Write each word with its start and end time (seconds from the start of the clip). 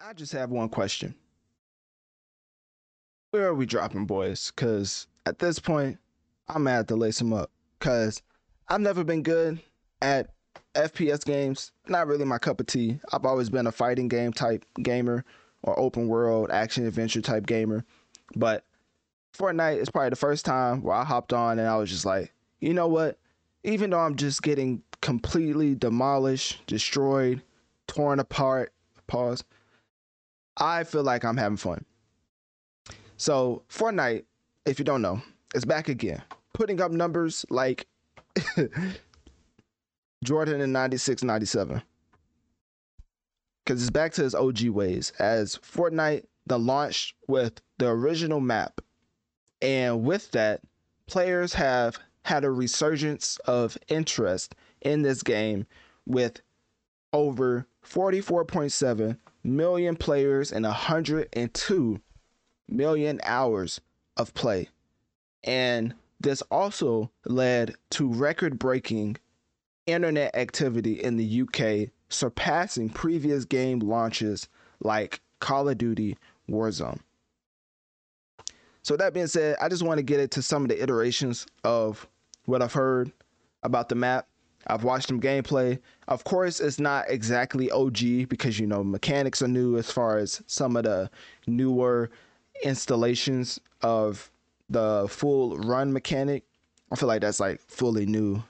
I 0.00 0.12
just 0.12 0.32
have 0.32 0.50
one 0.50 0.68
question. 0.68 1.14
Where 3.32 3.48
are 3.48 3.54
we 3.54 3.66
dropping, 3.66 4.06
boys? 4.06 4.52
Because 4.54 5.08
at 5.26 5.40
this 5.40 5.58
point, 5.58 5.98
I'm 6.46 6.62
mad 6.62 6.86
to 6.88 6.96
lace 6.96 7.18
them 7.18 7.32
up. 7.32 7.50
Because 7.78 8.22
I've 8.68 8.80
never 8.80 9.02
been 9.02 9.22
good 9.24 9.60
at 10.00 10.30
FPS 10.74 11.24
games. 11.24 11.72
Not 11.88 12.06
really 12.06 12.24
my 12.24 12.38
cup 12.38 12.60
of 12.60 12.66
tea. 12.66 13.00
I've 13.12 13.24
always 13.24 13.50
been 13.50 13.66
a 13.66 13.72
fighting 13.72 14.06
game 14.06 14.32
type 14.32 14.64
gamer 14.80 15.24
or 15.62 15.78
open 15.78 16.06
world 16.06 16.50
action 16.52 16.86
adventure 16.86 17.20
type 17.20 17.46
gamer. 17.46 17.84
But 18.36 18.64
Fortnite 19.36 19.78
is 19.78 19.90
probably 19.90 20.10
the 20.10 20.16
first 20.16 20.44
time 20.44 20.82
where 20.82 20.94
I 20.94 21.04
hopped 21.04 21.32
on 21.32 21.58
and 21.58 21.66
I 21.66 21.76
was 21.76 21.90
just 21.90 22.06
like, 22.06 22.32
you 22.60 22.72
know 22.72 22.86
what? 22.86 23.18
Even 23.64 23.90
though 23.90 23.98
I'm 23.98 24.14
just 24.14 24.42
getting 24.42 24.82
completely 25.00 25.74
demolished, 25.74 26.64
destroyed, 26.66 27.42
torn 27.88 28.20
apart, 28.20 28.72
pause 29.08 29.42
I 30.58 30.84
feel 30.84 31.02
like 31.02 31.24
I'm 31.24 31.36
having 31.36 31.56
fun. 31.56 31.84
So 33.16 33.62
Fortnite, 33.68 34.24
if 34.66 34.78
you 34.78 34.84
don't 34.84 35.02
know, 35.02 35.22
is 35.54 35.64
back 35.64 35.88
again, 35.88 36.22
putting 36.52 36.80
up 36.80 36.90
numbers 36.90 37.46
like 37.50 37.86
Jordan 40.24 40.60
in 40.60 40.72
96, 40.72 41.22
97. 41.22 41.82
Because 43.64 43.82
it's 43.82 43.90
back 43.90 44.12
to 44.12 44.22
his 44.22 44.34
OG 44.34 44.68
ways. 44.68 45.12
As 45.18 45.56
Fortnite, 45.56 46.24
the 46.46 46.58
launch 46.58 47.14
with 47.26 47.60
the 47.78 47.88
original 47.88 48.40
map. 48.40 48.80
And 49.60 50.04
with 50.04 50.30
that, 50.32 50.62
players 51.06 51.54
have 51.54 51.98
had 52.24 52.44
a 52.44 52.50
resurgence 52.50 53.38
of 53.46 53.76
interest 53.88 54.54
in 54.80 55.02
this 55.02 55.22
game 55.22 55.66
with 56.06 56.40
over 57.12 57.66
44.7 57.84 59.16
million 59.44 59.96
players 59.96 60.52
and 60.52 60.64
102 60.64 62.00
million 62.68 63.20
hours 63.24 63.80
of 64.16 64.34
play. 64.34 64.68
And 65.44 65.94
this 66.20 66.42
also 66.50 67.10
led 67.26 67.74
to 67.90 68.12
record 68.12 68.58
breaking 68.58 69.16
internet 69.86 70.34
activity 70.36 71.02
in 71.02 71.16
the 71.16 71.42
UK, 71.42 71.90
surpassing 72.08 72.90
previous 72.90 73.44
game 73.44 73.78
launches 73.78 74.48
like 74.80 75.20
Call 75.40 75.68
of 75.68 75.78
Duty 75.78 76.16
Warzone. 76.48 77.00
So, 78.82 78.96
that 78.96 79.12
being 79.12 79.26
said, 79.26 79.56
I 79.60 79.68
just 79.68 79.82
want 79.82 79.98
to 79.98 80.02
get 80.02 80.20
into 80.20 80.40
some 80.40 80.62
of 80.62 80.68
the 80.68 80.82
iterations 80.82 81.46
of 81.62 82.08
what 82.46 82.62
I've 82.62 82.72
heard 82.72 83.12
about 83.62 83.88
the 83.88 83.94
map. 83.94 84.26
I've 84.68 84.84
watched 84.84 85.08
some 85.08 85.20
gameplay. 85.20 85.78
Of 86.08 86.24
course, 86.24 86.60
it's 86.60 86.78
not 86.78 87.06
exactly 87.08 87.70
OG 87.70 88.28
because 88.28 88.58
you 88.58 88.66
know 88.66 88.84
mechanics 88.84 89.42
are 89.42 89.48
new 89.48 89.76
as 89.76 89.90
far 89.90 90.18
as 90.18 90.42
some 90.46 90.76
of 90.76 90.84
the 90.84 91.10
newer 91.46 92.10
installations 92.62 93.58
of 93.82 94.30
the 94.68 95.06
full 95.08 95.56
run 95.58 95.92
mechanic. 95.92 96.44
I 96.90 96.96
feel 96.96 97.08
like 97.08 97.22
that's 97.22 97.40
like 97.40 97.60
fully 97.60 98.06
new 98.06 98.42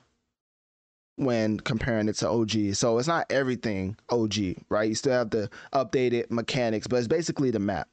when 1.15 1.59
comparing 1.59 2.07
it 2.07 2.13
to 2.17 2.29
OG. 2.29 2.73
So 2.73 2.97
it's 2.97 3.07
not 3.07 3.25
everything 3.29 3.97
OG, 4.09 4.35
right? 4.69 4.87
You 4.87 4.95
still 4.95 5.13
have 5.13 5.29
the 5.29 5.49
updated 5.73 6.31
mechanics, 6.31 6.87
but 6.87 6.97
it's 6.97 7.07
basically 7.07 7.51
the 7.51 7.59
map. 7.59 7.89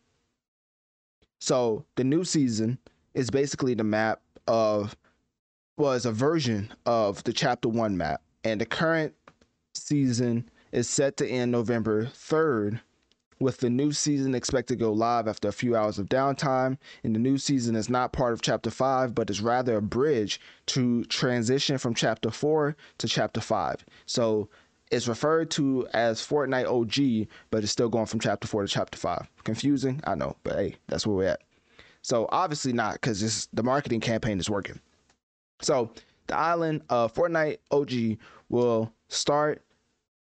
So 1.41 1.85
the 1.97 2.05
new 2.05 2.25
season 2.25 2.79
is 3.15 3.31
basically 3.31 3.75
the 3.75 3.85
map 3.85 4.21
of 4.47 4.97
was 5.77 6.07
a 6.07 6.13
version 6.13 6.73
of 6.87 7.23
the 7.25 7.33
chapter 7.33 7.69
one 7.69 7.97
map, 7.97 8.23
and 8.45 8.61
the 8.61 8.67
current 8.67 9.15
season 9.75 10.49
is 10.73 10.89
set 10.89 11.17
to 11.19 11.29
end 11.29 11.53
November 11.53 12.07
3rd, 12.07 12.81
with 13.39 13.59
the 13.59 13.69
new 13.69 13.93
season 13.93 14.35
expected 14.35 14.79
to 14.79 14.85
go 14.85 14.93
live 14.93 15.29
after 15.29 15.49
a 15.49 15.53
few 15.53 15.77
hours 15.77 15.99
of 15.99 16.09
downtime. 16.09 16.79
And 17.05 17.15
the 17.15 17.21
new 17.21 17.37
season 17.37 17.77
is 17.77 17.91
not 17.91 18.13
part 18.13 18.33
of 18.33 18.41
chapter 18.41 18.71
5, 18.71 19.15
but 19.15 19.29
is 19.29 19.43
rather 19.43 19.77
a 19.77 19.83
bridge 19.83 20.41
to 20.67 21.05
transition 21.05 21.77
from 21.77 21.95
chapter 21.95 22.31
4 22.31 22.75
to 22.97 23.07
chapter 23.07 23.43
5. 23.43 23.85
So 24.07 24.49
it's 24.91 25.07
referred 25.07 25.51
to 25.53 25.87
as 25.93 26.27
Fortnite 26.27 26.67
OG, 26.67 27.29
but 27.51 27.63
it's 27.63 27.73
still 27.73 27.91
going 27.91 28.07
from 28.07 28.21
chapter 28.21 28.49
4 28.49 28.63
to 28.63 28.69
chapter 28.69 28.97
5. 28.97 29.29
Confusing? 29.45 30.01
I 30.05 30.15
know, 30.15 30.37
but 30.43 30.55
hey, 30.55 30.77
that's 30.89 31.07
where 31.07 31.17
we're 31.17 31.29
at. 31.29 31.41
So 32.01 32.27
obviously 32.31 32.73
not 32.73 32.95
because 32.95 33.49
the 33.53 33.63
marketing 33.63 34.01
campaign 34.01 34.41
is 34.41 34.49
working. 34.49 34.81
So 35.61 35.91
the 36.27 36.37
island 36.37 36.83
of 36.89 37.15
Fortnite 37.15 37.59
OG 37.71 38.19
will 38.49 38.93
start 39.09 39.63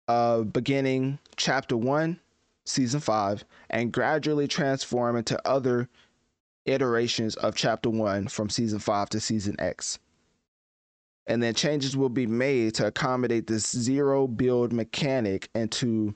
uh, 0.08 0.42
beginning 0.42 1.18
chapter 1.36 1.76
one, 1.76 2.18
season 2.64 3.00
five, 3.00 3.44
and 3.70 3.92
gradually 3.92 4.48
transform 4.48 5.16
into 5.16 5.40
other 5.46 5.88
iterations 6.64 7.36
of 7.36 7.54
chapter 7.54 7.90
one 7.90 8.28
from 8.28 8.48
season 8.48 8.78
five 8.78 9.08
to 9.10 9.20
season 9.20 9.56
X. 9.58 9.98
And 11.26 11.42
then 11.42 11.54
changes 11.54 11.96
will 11.96 12.08
be 12.08 12.26
made 12.26 12.74
to 12.76 12.86
accommodate 12.86 13.46
this 13.46 13.70
zero 13.70 14.26
build 14.26 14.72
mechanic 14.72 15.50
and 15.54 15.70
to 15.72 16.14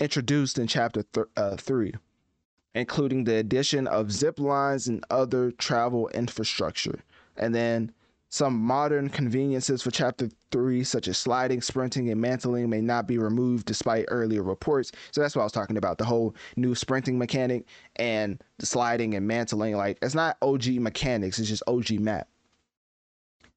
introduced 0.00 0.58
in 0.58 0.66
chapter 0.66 1.04
th- 1.12 1.26
uh, 1.36 1.56
three, 1.56 1.92
including 2.74 3.24
the 3.24 3.36
addition 3.36 3.86
of 3.86 4.12
zip 4.12 4.38
lines 4.38 4.88
and 4.88 5.04
other 5.10 5.50
travel 5.52 6.08
infrastructure. 6.08 7.00
And 7.36 7.54
then 7.54 7.92
some 8.28 8.54
modern 8.54 9.08
conveniences 9.08 9.82
for 9.82 9.90
chapter 9.90 10.30
3 10.52 10.84
such 10.84 11.08
as 11.08 11.18
sliding 11.18 11.60
sprinting 11.60 12.10
and 12.10 12.20
mantling 12.20 12.70
may 12.70 12.80
not 12.80 13.08
be 13.08 13.18
removed 13.18 13.66
despite 13.66 14.04
earlier 14.08 14.44
reports. 14.44 14.92
So 15.10 15.20
that's 15.20 15.34
what 15.34 15.42
i 15.42 15.44
was 15.44 15.52
talking 15.52 15.76
about 15.76 15.98
the 15.98 16.04
whole 16.04 16.36
new 16.56 16.76
sprinting 16.76 17.18
mechanic 17.18 17.66
and 17.96 18.42
the 18.58 18.66
sliding 18.66 19.14
and 19.14 19.26
mantling. 19.26 19.76
Like 19.76 19.98
it's 20.00 20.14
not 20.14 20.36
og 20.42 20.64
mechanics 20.66 21.40
it's 21.40 21.48
just 21.48 21.64
og 21.66 21.90
map. 22.00 22.28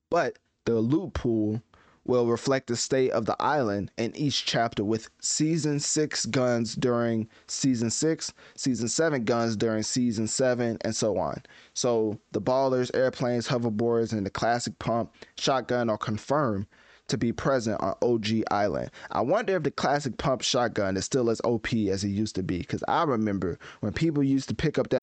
But 0.09 0.39
the 0.65 0.79
loot 0.79 1.13
pool 1.13 1.61
will 2.05 2.27
reflect 2.27 2.67
the 2.67 2.75
state 2.75 3.11
of 3.11 3.25
the 3.25 3.35
island 3.39 3.91
in 3.97 4.15
each 4.15 4.45
chapter 4.45 4.83
with 4.83 5.09
season 5.19 5.79
6 5.79 6.25
guns 6.27 6.75
during 6.75 7.27
season 7.47 7.89
6 7.89 8.33
season 8.55 8.87
7 8.87 9.23
guns 9.23 9.55
during 9.55 9.83
season 9.83 10.27
7 10.27 10.77
and 10.81 10.95
so 10.95 11.17
on 11.17 11.41
so 11.73 12.19
the 12.31 12.41
ballers 12.41 12.93
airplanes 12.95 13.47
hoverboards 13.47 14.11
and 14.11 14.25
the 14.25 14.29
classic 14.29 14.77
pump 14.79 15.13
shotgun 15.37 15.89
are 15.89 15.97
confirmed 15.97 16.65
to 17.07 17.17
be 17.17 17.33
present 17.33 17.79
on 17.81 17.95
OG 18.01 18.43
Island. 18.49 18.89
I 19.11 19.21
wonder 19.21 19.57
if 19.57 19.63
the 19.63 19.71
classic 19.71 20.17
pump 20.17 20.41
shotgun 20.41 20.95
is 20.97 21.05
still 21.05 21.29
as 21.29 21.41
OP 21.43 21.73
as 21.73 22.03
it 22.03 22.09
used 22.09 22.35
to 22.35 22.43
be 22.43 22.59
because 22.59 22.83
I 22.87 23.03
remember 23.03 23.59
when 23.81 23.93
people 23.93 24.23
used 24.23 24.47
to 24.49 24.55
pick 24.55 24.79
up 24.79 24.89
that 24.89 25.02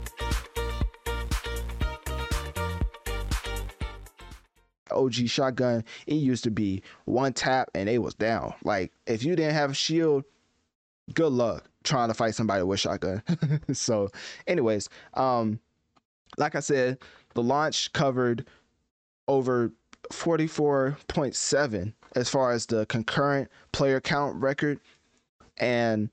OG 4.91 5.27
shotgun, 5.27 5.83
it 6.07 6.15
used 6.15 6.43
to 6.43 6.51
be 6.51 6.83
one 7.05 7.33
tap 7.33 7.69
and 7.73 7.87
they 7.87 7.97
was 7.97 8.13
down. 8.13 8.53
Like 8.63 8.91
if 9.07 9.23
you 9.23 9.35
didn't 9.35 9.55
have 9.55 9.71
a 9.71 9.75
shield, 9.75 10.23
good 11.13 11.31
luck 11.31 11.69
trying 11.83 12.09
to 12.09 12.13
fight 12.13 12.35
somebody 12.35 12.63
with 12.63 12.79
shotgun. 12.79 13.23
so, 13.73 14.09
anyways, 14.47 14.89
um, 15.15 15.59
like 16.37 16.55
I 16.55 16.59
said, 16.59 16.99
the 17.33 17.43
launch 17.43 17.91
covered 17.93 18.45
over 19.27 19.71
44.7 20.11 21.93
as 22.15 22.29
far 22.29 22.51
as 22.51 22.65
the 22.65 22.85
concurrent 22.87 23.49
player 23.71 24.01
count 24.01 24.35
record 24.35 24.79
and 25.57 26.09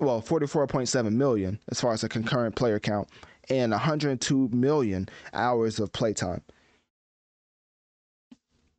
well 0.00 0.20
44.7 0.20 1.12
million 1.12 1.58
as 1.70 1.80
far 1.80 1.92
as 1.92 2.02
the 2.02 2.08
concurrent 2.08 2.54
player 2.54 2.78
count 2.78 3.08
and 3.48 3.72
102 3.72 4.48
million 4.48 5.08
hours 5.32 5.80
of 5.80 5.92
playtime 5.92 6.42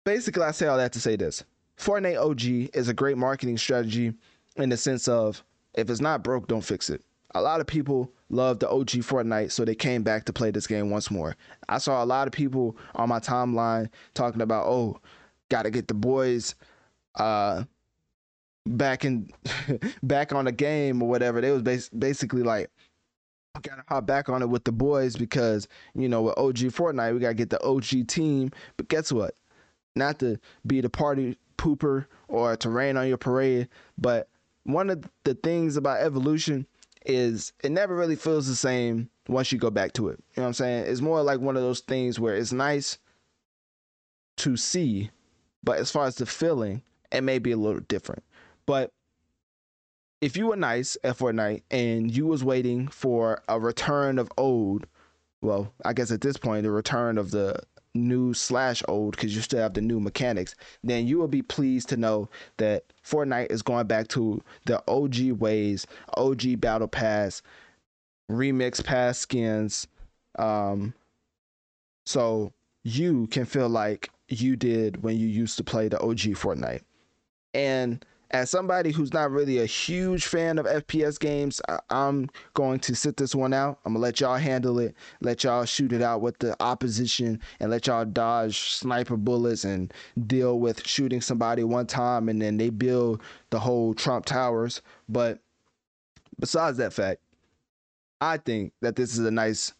basically, 0.09 0.41
I 0.41 0.49
say 0.49 0.65
all 0.65 0.77
that 0.77 0.91
to 0.93 0.99
say 0.99 1.15
this 1.15 1.43
Fortnite 1.77 2.19
OG 2.19 2.71
is 2.73 2.87
a 2.87 2.93
great 2.95 3.15
marketing 3.15 3.59
strategy 3.59 4.11
in 4.55 4.69
the 4.69 4.77
sense 4.77 5.07
of 5.07 5.43
if 5.75 5.87
it's 5.89 6.01
not 6.01 6.23
broke, 6.23 6.47
don't 6.47 6.63
fix 6.63 6.89
it. 6.89 7.03
A 7.35 7.41
lot 7.41 7.61
of 7.61 7.67
people 7.67 8.11
love 8.31 8.57
the 8.57 8.67
OG 8.67 8.89
Fortnite, 9.05 9.51
so 9.51 9.63
they 9.63 9.75
came 9.75 10.01
back 10.01 10.25
to 10.25 10.33
play 10.33 10.49
this 10.49 10.65
game 10.65 10.89
once 10.89 11.11
more. 11.11 11.35
I 11.67 11.77
saw 11.77 12.03
a 12.03 12.05
lot 12.05 12.27
of 12.27 12.33
people 12.33 12.75
on 12.95 13.07
my 13.09 13.19
timeline 13.19 13.89
talking 14.15 14.41
about, 14.41 14.65
oh, 14.65 14.99
gotta 15.49 15.69
get 15.69 15.87
the 15.87 15.93
boys 15.93 16.55
uh 17.15 17.63
back 18.65 19.05
in 19.05 19.31
back 20.03 20.33
on 20.33 20.45
the 20.45 20.51
game 20.51 21.03
or 21.03 21.09
whatever. 21.09 21.39
They 21.39 21.51
was 21.51 21.61
bas- 21.61 21.89
basically 21.89 22.41
like 22.41 22.71
gotta 23.61 23.83
hop 23.87 24.07
back 24.07 24.27
on 24.27 24.41
it 24.41 24.49
with 24.49 24.63
the 24.63 24.71
boys 24.71 25.15
because 25.15 25.67
you 25.93 26.09
know 26.09 26.23
with 26.23 26.37
OG 26.37 26.57
Fortnite 26.73 27.13
we 27.13 27.19
gotta 27.19 27.35
get 27.35 27.51
the 27.51 27.63
OG 27.63 28.07
team. 28.07 28.51
But 28.75 28.87
guess 28.87 29.11
what? 29.11 29.35
Not 29.95 30.19
to 30.19 30.39
be 30.65 30.81
the 30.81 30.89
party 30.89 31.37
pooper 31.57 32.05
or 32.27 32.55
to 32.57 32.69
rain 32.69 32.97
on 32.97 33.07
your 33.07 33.17
parade, 33.17 33.67
but 33.97 34.29
one 34.63 34.89
of 34.89 35.03
the 35.23 35.33
things 35.33 35.77
about 35.77 36.01
evolution 36.01 36.65
is 37.05 37.53
it 37.63 37.71
never 37.71 37.95
really 37.95 38.15
feels 38.15 38.47
the 38.47 38.55
same 38.55 39.09
once 39.27 39.51
you 39.51 39.57
go 39.57 39.69
back 39.69 39.93
to 39.93 40.09
it. 40.09 40.19
You 40.35 40.41
know 40.41 40.43
what 40.43 40.47
I'm 40.47 40.53
saying? 40.53 40.85
It's 40.87 41.01
more 41.01 41.21
like 41.21 41.39
one 41.39 41.55
of 41.55 41.63
those 41.63 41.79
things 41.81 42.19
where 42.19 42.35
it's 42.35 42.51
nice 42.51 42.97
to 44.37 44.57
see, 44.57 45.09
but 45.63 45.79
as 45.79 45.91
far 45.91 46.05
as 46.05 46.15
the 46.15 46.25
feeling, 46.25 46.81
it 47.11 47.21
may 47.21 47.39
be 47.39 47.51
a 47.51 47.57
little 47.57 47.81
different. 47.81 48.23
But 48.65 48.91
if 50.21 50.35
you 50.35 50.47
were 50.47 50.55
nice 50.55 50.97
at 51.03 51.17
Fortnite 51.17 51.63
and 51.71 52.15
you 52.15 52.25
was 52.25 52.43
waiting 52.43 52.87
for 52.87 53.41
a 53.47 53.59
return 53.59 54.19
of 54.19 54.31
old, 54.37 54.85
well, 55.41 55.73
I 55.85 55.93
guess 55.93 56.11
at 56.11 56.21
this 56.21 56.37
point 56.37 56.63
the 56.63 56.71
return 56.71 57.17
of 57.17 57.31
the 57.31 57.59
new 57.95 58.33
slash 58.33 58.83
old 58.87 59.15
because 59.15 59.35
you 59.35 59.41
still 59.41 59.61
have 59.61 59.73
the 59.73 59.81
new 59.81 59.99
mechanics, 59.99 60.55
then 60.83 61.07
you 61.07 61.17
will 61.17 61.27
be 61.27 61.41
pleased 61.41 61.89
to 61.89 61.97
know 61.97 62.29
that 62.57 62.85
Fortnite 63.05 63.51
is 63.51 63.61
going 63.61 63.87
back 63.87 64.07
to 64.09 64.41
the 64.65 64.81
OG 64.87 65.39
ways, 65.39 65.87
OG 66.17 66.59
battle 66.59 66.87
pass, 66.87 67.41
remix 68.31 68.83
pass 68.83 69.17
skins. 69.17 69.87
Um, 70.37 70.93
so 72.05 72.53
you 72.83 73.27
can 73.27 73.45
feel 73.45 73.69
like 73.69 74.09
you 74.29 74.55
did 74.55 75.03
when 75.03 75.17
you 75.17 75.27
used 75.27 75.57
to 75.57 75.63
play 75.63 75.87
the 75.87 75.99
OG 75.99 76.35
Fortnite. 76.35 76.81
And 77.53 78.05
as 78.31 78.49
somebody 78.49 78.91
who's 78.91 79.13
not 79.13 79.31
really 79.31 79.57
a 79.57 79.65
huge 79.65 80.25
fan 80.25 80.59
of 80.59 80.65
FPS 80.65 81.19
games, 81.19 81.61
I- 81.67 81.79
am 81.89 82.29
going 82.53 82.79
to 82.81 82.95
sit 82.95 83.17
this 83.17 83.33
one 83.33 83.53
out. 83.53 83.79
I'm 83.85 83.93
gonna 83.93 84.03
let 84.03 84.19
y'all 84.19 84.37
handle 84.37 84.79
it, 84.79 84.95
let 85.21 85.43
y'all 85.43 85.65
shoot 85.65 85.91
it 85.93 86.01
out 86.01 86.21
with 86.21 86.37
the 86.39 86.55
opposition, 86.61 87.39
and 87.59 87.71
let 87.71 87.87
y'all 87.87 88.05
dodge 88.05 88.71
sniper 88.71 89.17
bullets 89.17 89.63
and 89.63 89.91
deal 90.27 90.59
with 90.59 90.85
shooting 90.85 91.21
somebody 91.21 91.63
one 91.63 91.87
time 91.87 92.29
and 92.29 92.41
then 92.41 92.57
they 92.57 92.69
build 92.69 93.21
the 93.49 93.59
whole 93.59 93.93
Trump 93.93 94.25
Towers. 94.25 94.81
But 95.07 95.39
besides 96.39 96.77
that 96.77 96.93
fact, 96.93 97.21
I 98.21 98.37
think 98.37 98.73
that 98.81 98.95
this 98.95 99.13
is 99.13 99.19
a 99.19 99.31
nice 99.31 99.73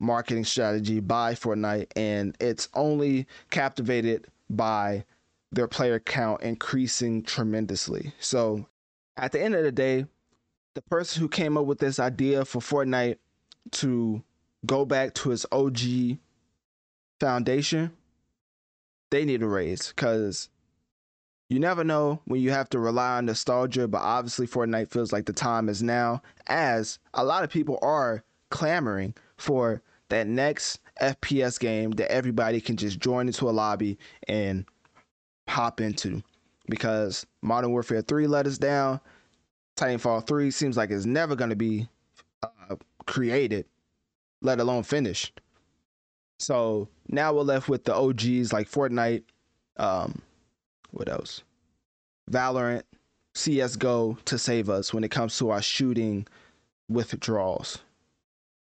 marketing 0.00 0.44
strategy 0.44 1.00
by 1.00 1.34
Fortnite, 1.34 1.86
and 1.96 2.36
it's 2.40 2.68
only 2.74 3.26
captivated 3.50 4.26
by 4.50 5.04
their 5.52 5.68
player 5.68 6.00
count 6.00 6.42
increasing 6.42 7.22
tremendously. 7.22 8.12
So 8.18 8.66
at 9.16 9.32
the 9.32 9.42
end 9.42 9.54
of 9.54 9.62
the 9.64 9.72
day, 9.72 10.06
the 10.74 10.82
person 10.82 11.22
who 11.22 11.28
came 11.28 11.56
up 11.56 11.66
with 11.66 11.78
this 11.78 11.98
idea 11.98 12.44
for 12.44 12.60
Fortnite 12.60 13.18
to 13.72 14.22
go 14.66 14.84
back 14.84 15.14
to 15.14 15.32
its 15.32 15.46
OG 15.52 16.18
foundation, 17.20 17.92
they 19.10 19.24
need 19.24 19.42
a 19.42 19.46
raise 19.46 19.88
because 19.88 20.48
you 21.48 21.60
never 21.60 21.84
know 21.84 22.20
when 22.24 22.40
you 22.40 22.50
have 22.50 22.68
to 22.70 22.78
rely 22.78 23.18
on 23.18 23.26
nostalgia, 23.26 23.86
but 23.86 24.00
obviously 24.00 24.46
Fortnite 24.46 24.90
feels 24.90 25.12
like 25.12 25.26
the 25.26 25.32
time 25.32 25.68
is 25.68 25.82
now, 25.82 26.22
as 26.48 26.98
a 27.12 27.24
lot 27.24 27.44
of 27.44 27.50
people 27.50 27.78
are 27.82 28.24
clamoring 28.50 29.14
for 29.36 29.82
that 30.08 30.26
next 30.26 30.80
FPS 31.00 31.58
game 31.58 31.92
that 31.92 32.10
everybody 32.10 32.60
can 32.60 32.76
just 32.76 32.98
join 32.98 33.26
into 33.26 33.48
a 33.48 33.52
lobby 33.52 33.98
and 34.28 34.64
hop 35.48 35.80
into 35.80 36.22
because 36.68 37.26
Modern 37.42 37.70
Warfare 37.70 38.02
3 38.02 38.26
let 38.26 38.46
us 38.46 38.58
down. 38.58 39.00
Titanfall 39.76 40.26
3 40.26 40.50
seems 40.50 40.76
like 40.76 40.90
it's 40.90 41.06
never 41.06 41.34
going 41.34 41.50
to 41.50 41.56
be 41.56 41.88
uh, 42.42 42.76
created, 43.06 43.66
let 44.40 44.60
alone 44.60 44.82
finished. 44.82 45.40
So 46.38 46.88
now 47.08 47.32
we're 47.32 47.42
left 47.42 47.68
with 47.68 47.84
the 47.84 47.94
OGs 47.94 48.52
like 48.52 48.70
Fortnite, 48.70 49.24
um, 49.76 50.22
what 50.90 51.08
else? 51.08 51.42
Valorant, 52.30 52.82
CSGO 53.34 54.22
to 54.24 54.38
save 54.38 54.70
us 54.70 54.94
when 54.94 55.04
it 55.04 55.10
comes 55.10 55.36
to 55.38 55.50
our 55.50 55.62
shooting 55.62 56.26
withdrawals, 56.88 57.78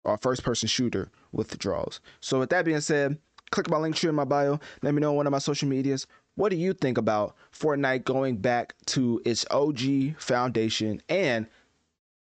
our 0.04 0.18
first 0.18 0.42
person 0.42 0.68
shooter 0.68 1.10
withdrawals. 1.32 2.00
So, 2.20 2.40
with 2.40 2.50
that 2.50 2.64
being 2.64 2.80
said, 2.80 3.18
click 3.50 3.70
my 3.70 3.76
Linktree 3.76 4.08
in 4.08 4.14
my 4.14 4.24
bio. 4.24 4.58
Let 4.82 4.94
me 4.94 5.00
know 5.00 5.10
on 5.10 5.16
one 5.16 5.26
of 5.26 5.32
my 5.32 5.38
social 5.38 5.68
medias 5.68 6.06
what 6.36 6.50
do 6.50 6.56
you 6.56 6.74
think 6.74 6.98
about 6.98 7.34
Fortnite 7.50 8.04
going 8.04 8.36
back 8.36 8.74
to 8.86 9.20
its 9.24 9.46
OG 9.50 10.18
foundation 10.18 11.02
and 11.08 11.46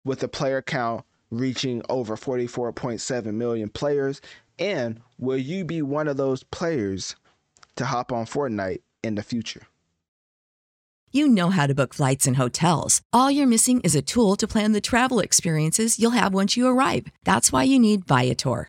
with 0.05 0.21
the 0.21 0.29
player 0.29 0.63
count 0.63 1.05
reaching 1.31 1.83
over 1.89 2.15
44.7 2.15 3.35
million 3.35 3.71
players? 3.71 4.21
And 4.59 5.01
will 5.19 5.39
you 5.39 5.65
be 5.65 5.81
one 5.81 6.09
of 6.09 6.19
those 6.19 6.43
players 6.45 7.17
to 7.77 7.87
hop 7.87 8.13
on 8.13 8.27
Fortnite 8.27 8.83
in 9.03 9.15
the 9.15 9.23
future? 9.23 9.63
You 11.11 11.29
know 11.29 11.51
how 11.51 11.67
to 11.67 11.75
book 11.75 11.95
flights 11.95 12.27
and 12.27 12.37
hotels. 12.37 13.01
All 13.13 13.31
you're 13.31 13.47
missing 13.47 13.81
is 13.81 13.95
a 13.95 14.03
tool 14.03 14.37
to 14.37 14.47
plan 14.47 14.73
the 14.73 14.81
travel 14.81 15.21
experiences 15.21 15.99
you'll 15.99 16.13
have 16.13 16.35
once 16.35 16.57
you 16.57 16.67
arrive. 16.67 17.07
That's 17.25 17.51
why 17.51 17.65
you 17.65 17.79
need 17.79 18.07
Viator. 18.07 18.69